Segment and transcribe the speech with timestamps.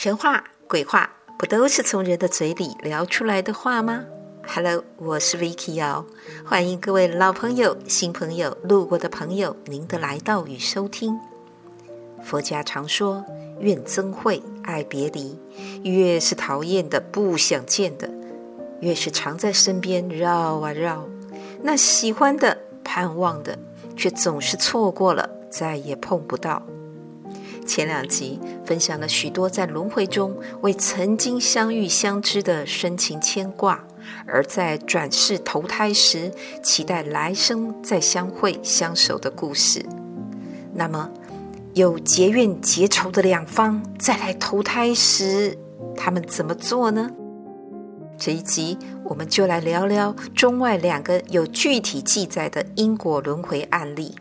[0.00, 4.04] 神话、鬼话不都是从人的嘴里聊出来的话吗
[4.46, 6.06] ？Hello，我是 Vicky 哦，
[6.44, 11.18] 欢迎各位老朋友、新朋友、路过的朋友，您的来到与收听。
[12.22, 13.24] 佛家常说，
[13.58, 15.36] 怨憎会，爱别离，
[15.82, 18.08] 越是讨厌的、不想见的，
[18.78, 21.08] 越是常在身边绕啊绕；
[21.60, 23.58] 那喜欢的、盼望的，
[23.96, 26.62] 却总是错过了，再也碰不到。
[27.68, 33.84] 前两集分享了许多在轮回中为曾经相遇相知的深情牵挂，
[34.26, 39.84] 而在转世投胎时期待来生再相会相守的故事。
[40.72, 41.10] 那么，
[41.74, 45.56] 有结怨结仇的两方再来投胎时，
[45.94, 47.10] 他们怎么做呢？
[48.16, 54.14] 这一集我们就来聊聊中外两个有具体记载的因果轮回案例，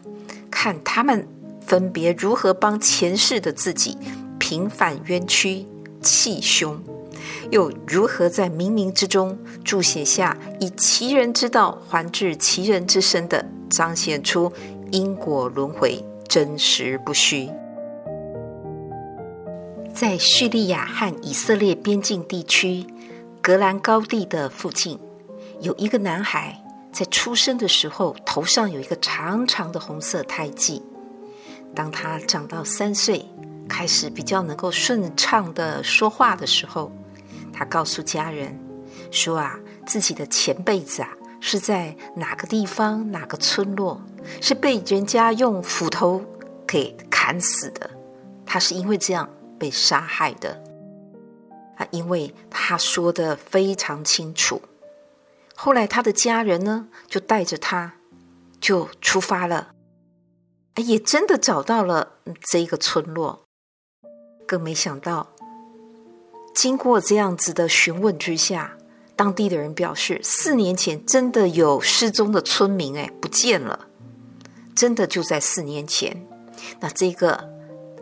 [0.51, 1.25] 看他们。
[1.67, 3.97] 分别如何帮前世的自己
[4.39, 5.65] 平反冤屈、
[6.01, 6.81] 气凶，
[7.51, 14.49] 又如何在冥冥之中注写下以其人之道还治其人之身的，彰显出
[14.91, 17.49] 因果轮回真实不虚。
[19.93, 22.85] 在叙利亚和以色列边境地区
[23.41, 24.97] 格兰高地的附近，
[25.59, 30.81] 有一个男孩在出生的时候头上有一个长长的红色胎记。
[31.75, 33.25] 当他长到三岁，
[33.69, 36.91] 开始比较能够顺畅的说话的时候，
[37.53, 38.57] 他告诉家人
[39.11, 44.01] 说：“啊，自己的前辈子啊是在哪个地方、哪个村落，
[44.41, 46.23] 是被人家用斧头
[46.65, 47.89] 给砍死的。
[48.45, 49.29] 他是因为这样
[49.59, 50.59] 被杀害的。
[51.77, 54.61] 啊，因为他说的非常清楚。
[55.55, 57.93] 后来他的家人呢，就带着他
[58.59, 59.73] 就出发了。”
[60.81, 63.45] 也真的找到了这一个村落，
[64.45, 65.27] 更没想到，
[66.53, 68.77] 经过这样子的询问之下，
[69.15, 73.87] 当地的人表示，四年前真的有失踪的村民，哎，不见了，
[74.75, 76.25] 真的就在四年前。
[76.79, 77.49] 那这个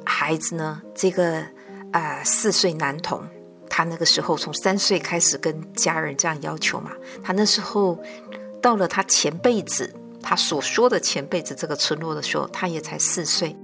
[0.03, 0.81] 孩子呢？
[0.93, 1.43] 这个
[1.91, 3.23] 啊、四岁男童，
[3.69, 6.91] 他那个时候从三岁开始跟家人这样要求嘛，
[7.23, 7.97] 他那时候
[8.61, 9.93] 到了他前辈子。
[10.27, 13.55] 他所说的前辈子这个村落的时候，他也才四岁，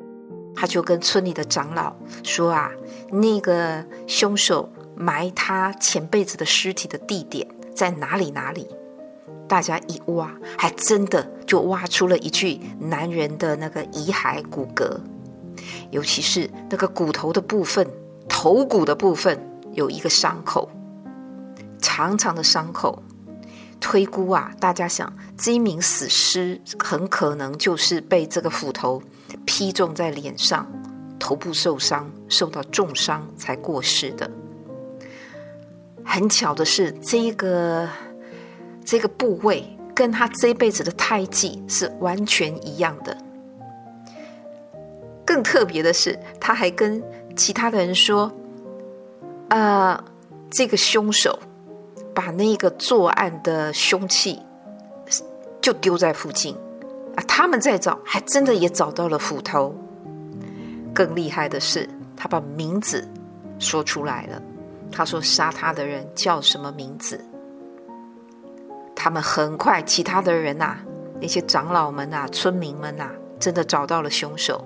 [0.56, 1.92] 他就跟村里的长老
[2.24, 2.70] 说啊，
[3.12, 8.68] 那个凶手埋他前辈子的尸体的地点在哪里哪里？
[9.48, 15.00] 大家一挖，还真的就挖出了一具男人的那个遗骸骨骼，
[15.90, 17.90] 尤其是那个骨头的部分，
[18.30, 19.36] 头骨的部分
[19.74, 20.70] 有一个伤口，
[21.82, 23.02] 长长的伤口。
[23.82, 29.02] 推估啊，大家想，这一名死尸很可能就是被这个斧头
[29.44, 30.66] 劈中在脸上，
[31.20, 34.30] 头部受伤，受到重伤才过世的。
[36.06, 37.90] 很巧的是，这个
[38.86, 39.66] 这个部位
[39.96, 43.18] 跟他这辈子的胎记是完全一样的。
[45.26, 47.04] 更特别的是，他还跟
[47.36, 48.32] 其他的人说
[49.50, 50.02] ：“呃，
[50.52, 51.40] 这个凶手。”
[52.14, 54.40] 把那个作案的凶器
[55.62, 56.56] 就丢在附近
[57.16, 57.24] 啊！
[57.28, 59.74] 他们在找，还真的也找到了斧头。
[60.94, 63.08] 更厉害的是，他把名字
[63.60, 64.42] 说出来了。
[64.92, 67.24] 他说杀他的人叫什么名字？
[68.96, 70.78] 他们很快，其他的人呐，
[71.22, 74.66] 那些长老们呐、村民们呐，真的找到了凶手。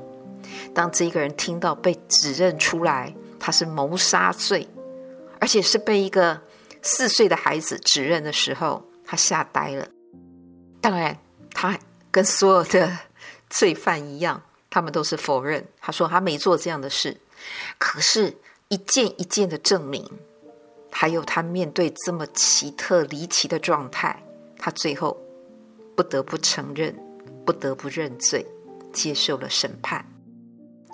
[0.73, 4.67] 当这个人听到被指认出来，他是谋杀罪，
[5.39, 6.41] 而且是被一个。
[6.85, 9.87] 四岁的孩子指认的时候，他吓呆了。
[10.79, 11.17] 当然，
[11.51, 11.77] 他
[12.11, 12.95] 跟所有的
[13.49, 15.67] 罪犯一样，他们都是否认。
[15.81, 17.17] 他说他没做这样的事。
[17.79, 18.37] 可是，
[18.67, 20.07] 一件一件的证明，
[20.91, 24.23] 还有他面对这么奇特离奇的状态，
[24.59, 25.19] 他最后
[25.95, 26.95] 不得不承认，
[27.43, 28.45] 不得不认罪，
[28.93, 30.05] 接受了审判。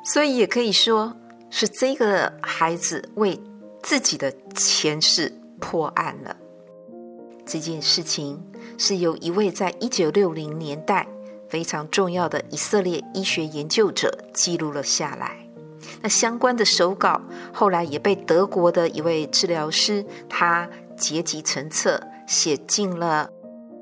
[0.06, 1.14] 所以，也可以说
[1.50, 3.38] 是这个孩子为
[3.84, 5.38] 自己的前世。
[5.62, 6.36] 破案了。
[7.46, 8.44] 这件事情
[8.78, 11.08] 是由一位在一九六零年代
[11.48, 15.38] 非常重要的以色列医学研究者记录了下来。
[16.02, 17.22] 那相关的手稿
[17.54, 23.30] 后来也被德国的一位治疗师他结集成册，写进了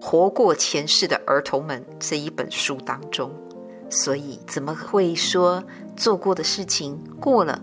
[0.04, 3.32] 《活过前世的儿童们》这一本书当中。
[3.90, 5.64] 所以，怎么会说
[5.98, 7.62] 做过的事情过了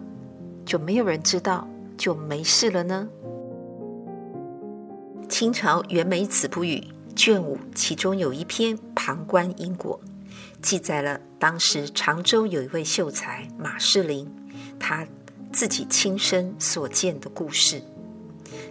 [0.65, 1.67] 就没有人知道，
[1.97, 3.09] 就没事了呢？
[5.29, 6.83] 清朝袁枚子不语
[7.15, 10.01] 卷五，其中有一篇《旁观因果》，
[10.63, 14.31] 记载了当时常州有一位秀才马士林，
[14.79, 15.07] 他
[15.53, 17.83] 自己亲身所见的故事。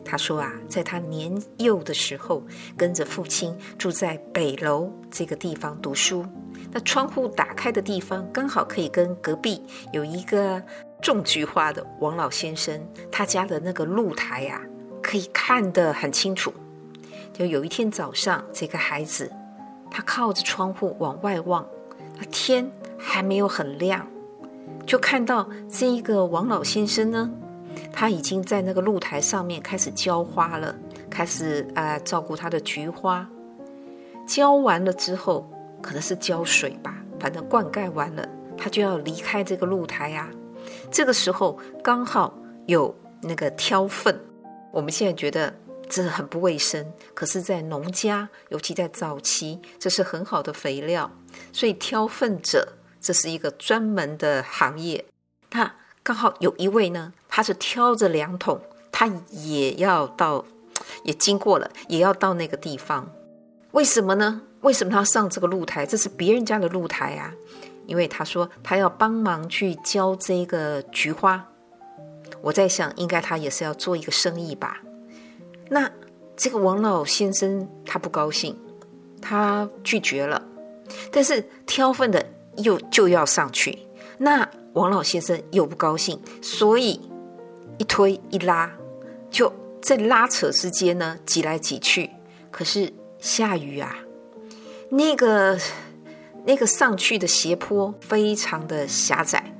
[0.05, 2.41] 他说啊，在他年幼的时候，
[2.77, 6.25] 跟着父亲住在北楼这个地方读书。
[6.71, 9.61] 那窗户打开的地方，刚好可以跟隔壁
[9.91, 10.61] 有一个
[11.01, 12.81] 种菊花的王老先生，
[13.11, 14.63] 他家的那个露台呀、啊，
[15.05, 16.51] 可以看得很清楚。
[17.31, 19.31] 就有一天早上，这个孩子
[19.91, 21.63] 他靠着窗户往外望，
[22.31, 22.67] 天
[22.97, 24.07] 还没有很亮，
[24.83, 27.29] 就看到这一个王老先生呢。
[27.93, 30.75] 他已经在那个露台上面开始浇花了，
[31.07, 33.29] 开始啊、呃、照顾他的菊花。
[34.25, 35.47] 浇完了之后，
[35.83, 38.27] 可能是浇水吧，反正灌溉完了，
[38.57, 40.31] 他就要离开这个露台啊。
[40.89, 42.33] 这个时候刚好
[42.65, 44.19] 有那个挑粪，
[44.75, 45.55] 我们现在觉得
[45.89, 51.09] 这很不卫生，可是，在农家，尤其在早期，这是很好的肥料，
[51.53, 55.05] 所以挑粪者这是一个专门的行业。
[55.51, 55.73] 那
[56.03, 57.13] 刚好有一位呢。
[57.29, 58.61] 他是挑着两桶，
[58.93, 60.45] 他也要到，
[61.03, 63.11] 也经过了，也要到那个地方。
[63.71, 64.41] 为什么呢？
[64.61, 65.85] 为什么他上这个露台？
[65.85, 67.33] 这是别人家的露台啊！
[67.87, 71.45] 因为他说他要帮忙去浇这个菊花。
[72.45, 74.83] 我在想，应该他也是要做一个生意吧。
[75.69, 75.91] 那
[76.37, 78.55] 这个王老先生他不高兴，
[79.19, 80.39] 他拒绝了。
[81.11, 82.23] 但是挑粪的
[82.57, 83.79] 又就要上去，
[84.19, 87.01] 那王老先生又不高兴，所以。
[87.77, 88.71] 一推一拉，
[89.29, 89.51] 就
[89.81, 92.09] 在拉扯之间呢，挤来挤去。
[92.49, 92.89] 可是
[93.19, 93.97] 下雨啊，
[94.87, 95.59] 那个
[96.45, 99.53] 那个上去的斜坡非常的狭窄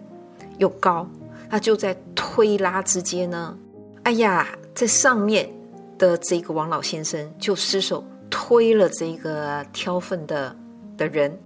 [0.59, 1.09] 又高，
[1.49, 1.93] 他就在
[2.27, 3.55] 推拉之间呢，
[4.03, 5.47] 哎呀，在上面
[5.95, 10.55] 的这个王老先生就失手推了这个挑粪的
[10.97, 11.39] 的人，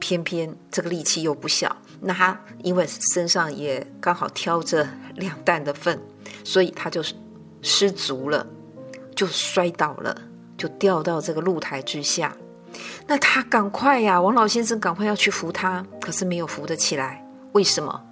[0.00, 1.74] 偏偏这个力气又不小。
[2.00, 2.84] 那他因为
[3.14, 5.96] 身上也刚好挑着两担的粪，
[6.44, 7.00] 所以他就
[7.62, 8.44] 失足了，
[9.14, 10.20] 就摔倒了，
[10.58, 12.36] 就掉到这个露台之下。
[13.06, 17.24] 那他赶快呀，王老先生赶快要去扶他，可是没有扶得起来。
[17.52, 18.04] 为什么？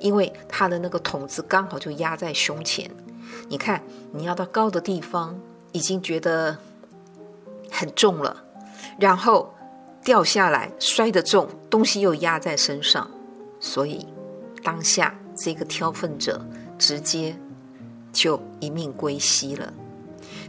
[0.00, 2.90] 因为他的那个桶子刚好就压在胸前。
[3.48, 5.38] 你看，你要到高的地方，
[5.72, 6.56] 已经觉得
[7.70, 8.44] 很重了，
[8.98, 9.54] 然后
[10.04, 13.10] 掉下来摔得重，东西又压在身上。
[13.60, 14.06] 所以，
[14.62, 16.44] 当下这个挑粪者
[16.78, 17.36] 直接
[18.12, 19.72] 就一命归西了。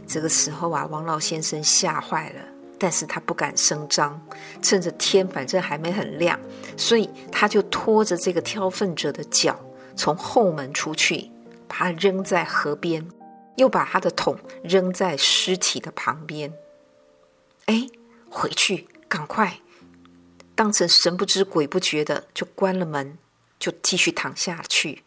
[0.06, 2.40] 这个时候啊，王老先生吓坏了，
[2.78, 4.20] 但是他不敢声张，
[4.62, 6.38] 趁着天反正还没很亮，
[6.76, 9.58] 所以他就拖着这个挑粪者的脚
[9.96, 11.30] 从后门出去，
[11.68, 13.08] 把他扔在河边，
[13.56, 16.52] 又把他的桶扔在尸体的旁边。
[17.66, 17.86] 哎，
[18.28, 19.60] 回去，赶快！
[20.54, 23.18] 当成神不知鬼不觉的，就关了门，
[23.58, 25.02] 就继续躺下去。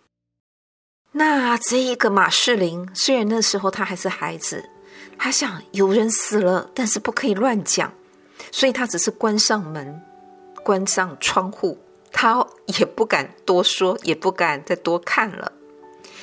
[1.13, 4.69] 那这一个马士林，虽然那时候他还是孩子，
[5.17, 7.91] 他想有人死了，但是不可以乱讲，
[8.51, 10.01] 所以他只是关上门，
[10.63, 11.77] 关上窗户，
[12.11, 12.45] 他
[12.79, 15.51] 也不敢多说，也不敢再多看了。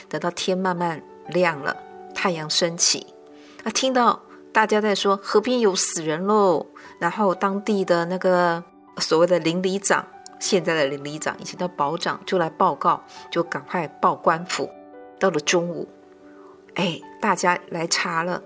[0.08, 1.76] 等到天慢慢亮了，
[2.14, 3.06] 太阳升起，
[3.62, 6.66] 他听到大家在说河边有死人喽，
[6.98, 8.62] 然后当地的那个。
[8.98, 10.06] 所谓的邻里长，
[10.38, 14.70] 现在的邻里长以前的保长就来报告，就赶快报官府。
[15.18, 15.88] 到了中午，
[16.76, 18.40] 哎，大家来查了。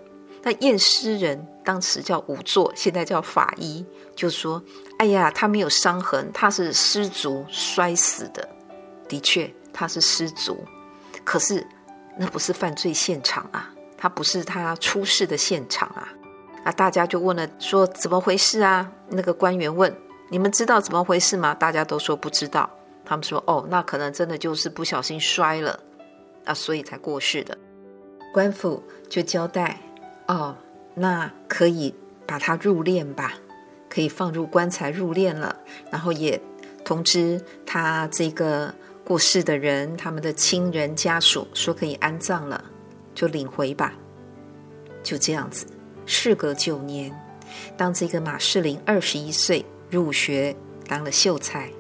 [0.49, 3.85] 那验尸人当时叫仵作，现在叫法医，
[4.17, 4.63] 就说
[4.99, 8.49] ：“哎呀，他没有伤痕，他是失足摔死的。
[9.07, 10.65] 的确，他是失足，
[11.23, 11.67] 可是
[12.19, 16.09] 那不是犯罪现场啊，他不是他出事的现场啊。”
[16.65, 19.95] 那大家就问了，说：“怎么回事啊？”那个官员问。
[20.31, 21.55] 你们知道怎么回事吗？
[21.55, 22.71] 大家都说不知道。
[23.05, 25.79] 他们说：“哦，那可能真的就是不小心摔了
[26.47, 27.55] 啊，所以才过世的。”
[28.33, 29.79] 官府就交代
[30.29, 30.57] ：“哦，
[30.95, 31.93] 那可以
[32.27, 33.35] 把他入殓吧，
[33.89, 35.57] 可以放入棺材入殓了。
[35.91, 36.41] 然后也
[36.85, 38.73] 通知他这个
[39.05, 42.63] 过世的人，他们的亲人家属说可以安葬了，
[43.15, 43.93] 就领回吧。”
[45.03, 45.67] 就这样子，
[46.07, 47.13] 事隔九年，
[47.77, 49.65] 当这个马士林二十一岁。
[49.91, 50.55] 入学
[50.87, 51.71] 当了秀才，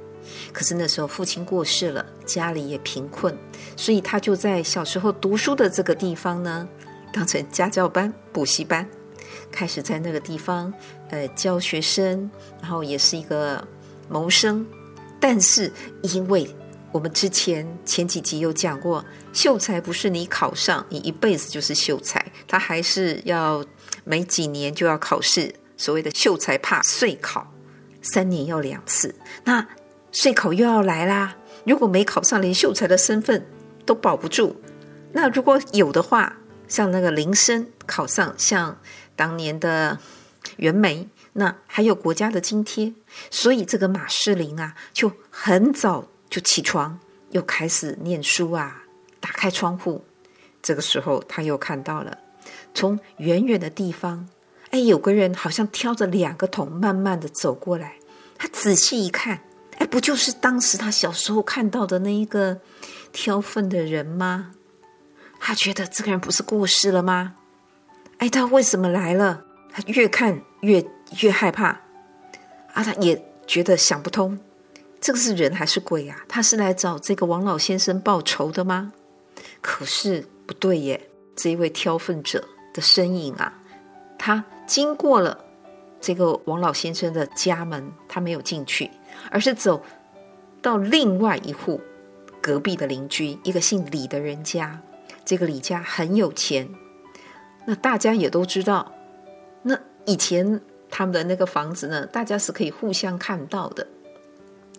[0.51, 3.37] 可是那时候父亲过世了，家里也贫困，
[3.77, 6.67] 所以他就在小时候读书的这个地方呢，
[7.13, 8.89] 当成家教班、补习班，
[9.51, 10.73] 开始在那个地方
[11.11, 13.67] 呃教学生，然后也是一个
[14.09, 14.67] 谋生。
[15.21, 15.73] 但是
[16.03, 16.49] 因为
[16.93, 23.65] 我们之前前几集有讲过，秀才不是你考上你一辈子就是秀才，他还是要
[24.05, 27.53] 每几年就要考试，所谓的秀才怕岁考。
[28.01, 29.67] 三年要两次，那
[30.13, 31.37] 岁考又要来啦。
[31.67, 33.45] 如果没考上，连秀才的身份
[33.85, 34.57] 都保不住。
[35.13, 36.39] 那如果有的话，
[36.69, 38.79] 像那个林森考上，像
[39.17, 39.99] 当年的
[40.59, 42.93] 袁枚，那还有国家的津贴。
[43.31, 48.85] 所以这个马士林啊，就很早就起床，又开始念书啊，
[49.19, 50.05] 打开窗户。
[50.61, 52.19] 这个时候，他又看到了，
[52.75, 54.29] 从远远的地方，
[54.71, 57.95] 哎，有个人好像挑着两个桶，慢慢的走过来。
[58.37, 59.41] 他仔细一看，
[59.79, 62.61] 哎，不就是当时他小时候看到的那一个
[63.13, 64.53] 挑粪的人吗？
[65.41, 67.35] 他觉得这个人不是过世了吗？
[68.19, 69.45] 哎，他为什么来了？
[69.71, 70.85] 他越看越
[71.21, 71.69] 越害怕，
[72.73, 74.39] 啊，他也觉得想不通，
[75.01, 76.25] 这个是人还是鬼呀？
[76.29, 78.93] 他是来找这个王老先生报仇的吗？
[79.61, 83.55] 可是不对耶，这一位挑粪者的身影啊，
[84.19, 85.45] 他经过了
[86.01, 88.91] 这个王老先生的家门，他没有进去，
[89.31, 89.83] 而是走
[90.61, 91.81] 到另外一户
[92.41, 94.81] 隔壁的邻居，一个姓李的人家。
[95.29, 96.67] 这个李家很有钱，
[97.67, 98.91] 那大家也都知道。
[99.61, 100.59] 那以前
[100.89, 103.87] 他们的那个房子呢，大家是可以互相看到的。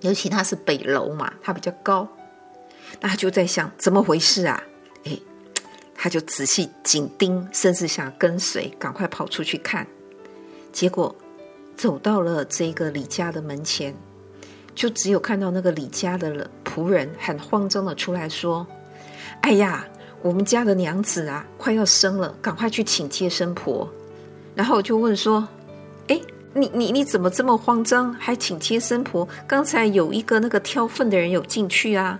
[0.01, 2.07] 尤其它是北楼嘛，它比较高。
[2.99, 4.63] 那他就在想怎么回事啊？
[5.03, 5.19] 哎，
[5.93, 9.85] 他就仔细紧盯，甚至想跟随，赶快跑出去看。
[10.71, 11.15] 结果
[11.77, 13.93] 走到了这个李家的门前，
[14.73, 18.65] 就只有看到那个李家的仆人很慌张的出来说
[19.41, 19.87] ：“哎呀！”
[20.21, 23.89] 我们家的娘子啊，快要生了，赶快去请接生婆。
[24.53, 25.47] 然后我就问说
[26.09, 26.19] ：“哎，
[26.53, 29.25] 你你你怎么这么慌张，还请接生婆？
[29.47, 32.19] 刚才有一个那个挑粪的人有进去啊？”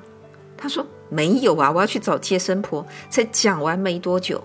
[0.56, 4.42] 他说：“没有啊，我要去找接生婆。”才讲完没多久，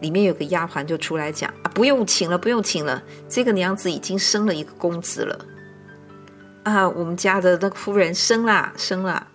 [0.00, 5.44] 里面有个丫鬟就出来讲：“啊，不用请了，不用请了，这个娘子已经生了一个公子了。
[6.64, 9.28] 啊，我们家的那个夫人生了，生了。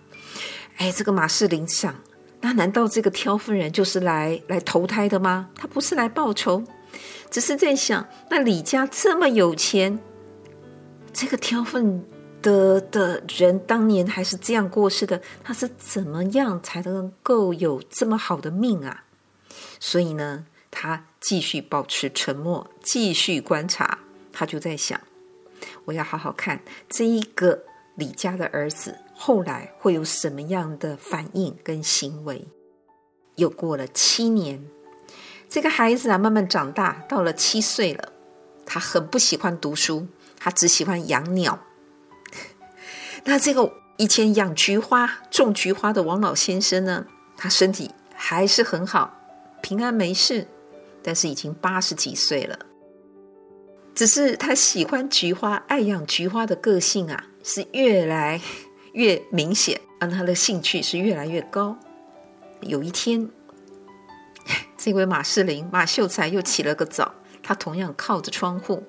[0.76, 1.94] 哎，这个马士林想。”
[2.42, 5.48] 那难道这个挑粪人就是来来投胎的吗？
[5.54, 6.62] 他不是来报仇，
[7.30, 9.98] 只是在想，那李家这么有钱，
[11.12, 12.04] 这个挑粪
[12.42, 19.04] 的的人当年还是这样过世的，他是怎么样才能够有这么好的命啊？
[19.78, 24.00] 所以呢，他继续保持沉默，继续观察。
[24.32, 25.00] 他就在想，
[25.84, 27.62] 我要好好看这一个
[27.94, 28.96] 李家的儿子。
[29.24, 32.48] 后来会有什么样的反应跟行为？
[33.36, 34.60] 又过了七年，
[35.48, 38.12] 这个孩子啊慢慢长大，到了七岁了，
[38.66, 41.56] 他很不喜欢读书，他只喜欢养鸟。
[43.22, 49.16] 那这个以前养菊花、种菊花的王老先生呢，他身体还是很好，
[49.62, 50.48] 平安没事，
[51.00, 52.58] 但是已经八十几岁了。
[53.94, 58.40] 只是他喜欢菊花、爱养菊花的个性啊，是越来
[58.92, 61.76] 越明显，让他的兴趣是越来越高。
[62.60, 63.28] 有一天，
[64.76, 68.84] 这位马士林马秀才又起了个早，他同样靠着窗户，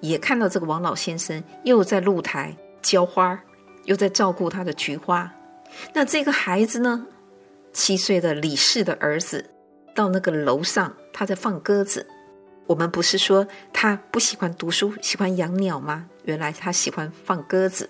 [0.00, 3.42] 也看到这个王老先生又在露台浇花，
[3.84, 5.32] 又在照顾他的菊花。
[5.94, 7.06] 那这个孩子呢，
[7.72, 9.50] 七岁的李氏的儿子，
[9.94, 12.06] 到那个楼上，他在放鸽子。
[12.66, 16.06] 我们不是说他不喜欢读书，喜欢养鸟吗？
[16.24, 17.88] 原来他喜欢放鸽子。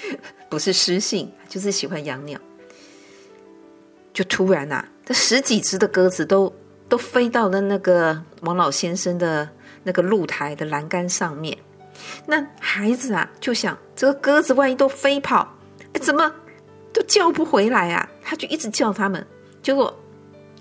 [0.48, 2.38] 不是失性，就是喜欢养鸟。
[4.12, 6.52] 就突然啊，这十几只的鸽子都
[6.88, 9.48] 都飞到了那个王老先生的
[9.82, 11.56] 那个露台的栏杆上面。
[12.26, 15.56] 那孩子啊，就想这个鸽子万一都飞跑，
[15.92, 16.32] 哎，怎么
[16.92, 18.08] 都叫不回来啊？
[18.22, 19.26] 他就一直叫他们，
[19.62, 19.94] 结果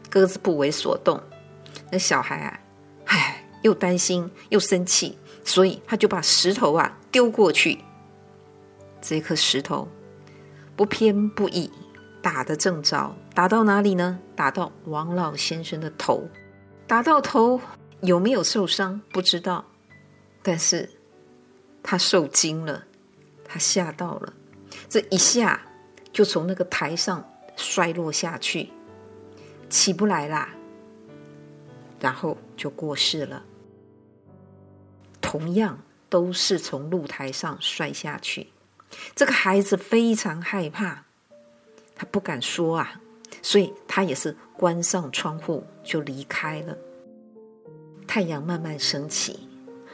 [0.09, 1.21] 鸽子不为所动。
[1.91, 2.59] 那小孩啊，
[3.05, 7.79] 唉，又担心又生气，所以他就把石头啊丢过去。
[9.07, 9.87] 这颗石头
[10.75, 11.69] 不偏不倚，
[12.23, 14.19] 打得正着，打到哪里呢？
[14.35, 16.27] 打到王老先生的头，
[16.87, 17.61] 打到头
[18.01, 18.99] 有没有受伤？
[19.11, 19.63] 不知道，
[20.41, 20.89] 但是
[21.83, 22.83] 他受惊了，
[23.43, 24.33] 他吓到了，
[24.89, 25.61] 这一下
[26.11, 27.23] 就从那个台上
[27.55, 28.71] 摔落下去，
[29.69, 30.49] 起不来啦，
[31.99, 33.43] 然后就过世了。
[35.21, 38.47] 同样都是从露台上摔下去。
[39.15, 41.05] 这个孩子非常害怕，
[41.95, 43.01] 他不敢说啊，
[43.41, 46.77] 所以他也是关上窗户就离开了。
[48.07, 49.49] 太阳慢慢升起，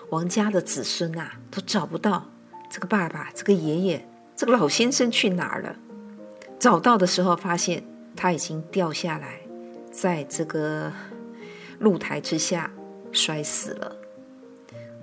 [0.10, 2.30] 王家的子孙啊都找不到
[2.70, 5.76] 这个爸爸、这个爷爷、这个老先生去哪儿了。
[6.60, 7.84] 找到的时候，发现
[8.16, 9.42] 他已经掉下来，
[9.92, 10.92] 在这个
[11.80, 12.70] 露台之下
[13.12, 13.96] 摔死了。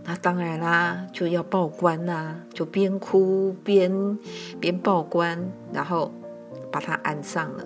[0.08, 4.18] 那当然啦，就要报官呐，就边哭边
[4.58, 5.38] 边报官，
[5.70, 6.10] 然后
[6.72, 7.64] 把他安葬了。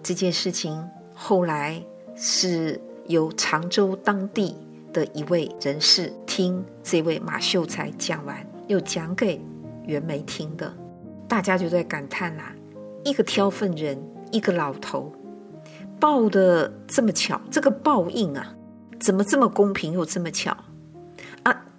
[0.00, 0.80] 这件事情
[1.12, 1.82] 后来
[2.14, 4.56] 是由常州当地
[4.92, 9.40] 的一位人士听这位马秀才讲完，又讲给
[9.86, 10.72] 袁枚听的，
[11.26, 12.54] 大家就在感叹啦：
[13.02, 15.10] 一个挑粪人，一个老头，
[15.98, 18.54] 报的这么巧，这个报应啊，
[19.00, 20.56] 怎么这么公平又这么巧？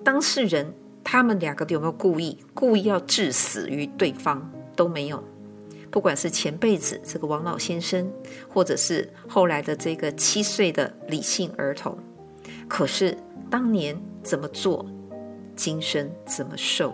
[0.04, 2.38] 当事人他们两个有没有故意？
[2.54, 5.24] 故意要致死于对方都没有。
[5.92, 8.12] 不管是前辈子这个王老先生，
[8.48, 11.98] 或者是后来的这个七岁的李姓儿童，
[12.68, 13.18] 可是
[13.50, 14.86] 当年怎么做，
[15.56, 16.94] 今生怎么受，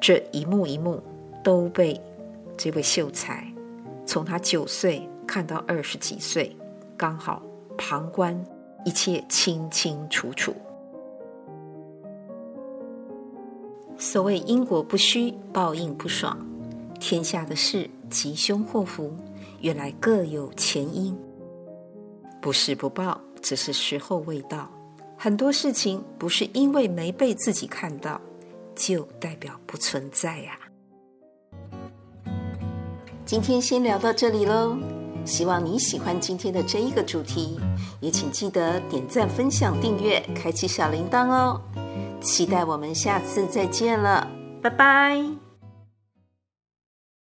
[0.00, 1.02] 这一幕一幕
[1.42, 1.98] 都被
[2.58, 3.50] 这位秀才
[4.04, 6.54] 从他九岁看到二十几岁，
[6.96, 7.42] 刚好
[7.78, 8.38] 旁观
[8.84, 10.54] 一切清清楚楚。
[13.98, 16.38] 所谓因果不虚，报应不爽，
[17.00, 17.90] 天下的事。
[18.08, 19.12] 吉凶祸福，
[19.60, 21.18] 原来各有前因。
[22.40, 24.70] 不是不报，只是时候未到。
[25.16, 28.20] 很多事情不是因为没被自己看到，
[28.76, 30.56] 就代表不存在呀、
[33.24, 34.76] 今天先聊到这里喽，
[35.24, 37.58] 希望你喜欢今天的这一个主题，
[38.00, 41.60] 也请记得点赞、分享、订阅、开启小铃铛哦。
[42.26, 44.28] 期待我们下次再见了，
[44.60, 45.45] 拜拜。